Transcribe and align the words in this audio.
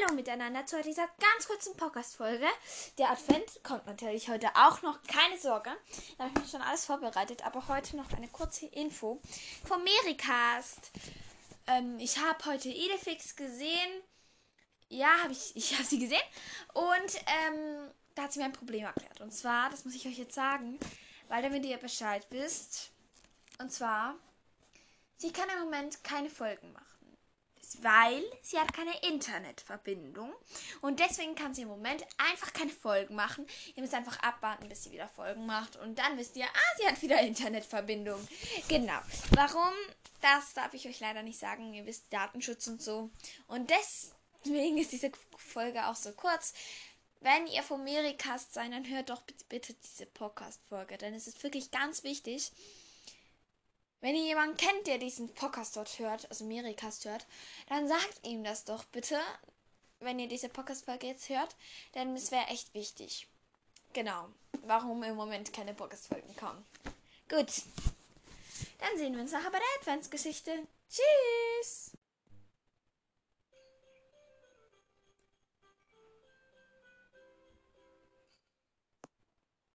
Hallo 0.00 0.14
miteinander 0.14 0.66
zu 0.66 0.82
dieser 0.82 1.06
ganz 1.06 1.46
kurzen 1.46 1.76
Podcast-Folge. 1.76 2.46
Der 2.98 3.10
Advent 3.10 3.62
kommt 3.62 3.86
natürlich 3.86 4.28
heute 4.28 4.48
auch 4.54 4.82
noch, 4.82 5.02
keine 5.04 5.38
Sorge. 5.38 5.70
Da 6.18 6.24
habe 6.24 6.32
ich 6.34 6.42
mir 6.42 6.48
schon 6.48 6.62
alles 6.62 6.84
vorbereitet, 6.84 7.46
aber 7.46 7.68
heute 7.68 7.96
noch 7.96 8.10
eine 8.12 8.28
kurze 8.28 8.66
Info 8.66 9.20
vom 9.64 9.82
Mericast. 9.84 10.90
Ähm, 11.66 11.98
ich 11.98 12.18
habe 12.18 12.44
heute 12.46 12.68
Edefix 12.68 13.36
gesehen. 13.36 14.02
Ja, 14.88 15.08
habe 15.22 15.32
ich, 15.32 15.54
ich 15.54 15.74
habe 15.74 15.84
sie 15.84 15.98
gesehen. 15.98 16.20
Und 16.74 17.16
ähm, 17.26 17.90
da 18.14 18.24
hat 18.24 18.32
sie 18.32 18.40
mir 18.40 18.46
ein 18.46 18.52
Problem 18.52 18.84
erklärt. 18.84 19.20
Und 19.20 19.32
zwar, 19.32 19.70
das 19.70 19.84
muss 19.84 19.94
ich 19.94 20.06
euch 20.06 20.18
jetzt 20.18 20.34
sagen, 20.34 20.78
weil 21.28 21.42
damit 21.42 21.64
ihr 21.64 21.78
Bescheid 21.78 22.26
wisst. 22.30 22.90
Und 23.58 23.72
zwar, 23.72 24.16
sie 25.16 25.32
kann 25.32 25.48
im 25.50 25.64
Moment 25.64 26.02
keine 26.04 26.28
Folgen 26.28 26.72
machen 26.72 26.95
weil 27.82 28.22
sie 28.42 28.58
hat 28.58 28.72
keine 28.72 28.96
Internetverbindung 29.08 30.32
und 30.80 31.00
deswegen 31.00 31.34
kann 31.34 31.54
sie 31.54 31.62
im 31.62 31.68
Moment 31.68 32.04
einfach 32.18 32.52
keine 32.52 32.70
Folgen 32.70 33.14
machen. 33.14 33.46
Ihr 33.74 33.82
müsst 33.82 33.94
einfach 33.94 34.18
abwarten, 34.22 34.68
bis 34.68 34.84
sie 34.84 34.92
wieder 34.92 35.08
Folgen 35.08 35.46
macht 35.46 35.76
und 35.76 35.98
dann 35.98 36.16
wisst 36.16 36.36
ihr, 36.36 36.46
ah, 36.46 36.76
sie 36.78 36.86
hat 36.86 37.02
wieder 37.02 37.20
Internetverbindung. 37.26 38.26
Genau. 38.68 38.98
Warum? 39.30 39.72
Das 40.20 40.54
darf 40.54 40.74
ich 40.74 40.88
euch 40.88 41.00
leider 41.00 41.22
nicht 41.22 41.38
sagen. 41.38 41.74
Ihr 41.74 41.86
wisst 41.86 42.12
Datenschutz 42.12 42.66
und 42.66 42.82
so. 42.82 43.10
Und 43.46 43.70
deswegen 43.70 44.78
ist 44.78 44.92
diese 44.92 45.12
Folge 45.36 45.86
auch 45.86 45.96
so 45.96 46.12
kurz. 46.12 46.54
Wenn 47.20 47.46
ihr 47.46 47.62
vom 47.62 47.84
Mericast 47.84 48.54
seid, 48.54 48.72
dann 48.72 48.88
hört 48.88 49.10
doch 49.10 49.22
bitte 49.48 49.74
diese 49.74 50.06
Podcast-Folge, 50.06 50.98
denn 50.98 51.14
es 51.14 51.26
ist 51.26 51.42
wirklich 51.42 51.70
ganz 51.70 52.04
wichtig. 52.04 52.52
Wenn 54.06 54.14
ihr 54.14 54.22
jemanden 54.22 54.56
kennt, 54.56 54.86
der 54.86 54.98
diesen 54.98 55.34
Podcast 55.34 55.76
dort 55.76 55.98
hört, 55.98 56.30
also 56.30 56.44
Mericast 56.44 57.06
hört, 57.06 57.26
dann 57.68 57.88
sagt 57.88 58.24
ihm 58.24 58.44
das 58.44 58.64
doch 58.64 58.84
bitte, 58.84 59.18
wenn 59.98 60.20
ihr 60.20 60.28
diese 60.28 60.48
Podcast-Folge 60.48 61.08
jetzt 61.08 61.28
hört, 61.28 61.56
denn 61.96 62.14
es 62.14 62.30
wäre 62.30 62.46
echt 62.46 62.72
wichtig. 62.72 63.26
Genau, 63.94 64.28
warum 64.62 65.02
im 65.02 65.16
Moment 65.16 65.52
keine 65.52 65.74
Podcast-Folgen 65.74 66.36
kommen. 66.36 66.64
Gut, 67.28 67.50
dann 68.78 68.96
sehen 68.96 69.12
wir 69.12 69.22
uns 69.22 69.32
nachher 69.32 69.50
bei 69.50 69.58
der 69.58 69.80
Adventsgeschichte. 69.80 70.52
Tschüss! 70.88 71.95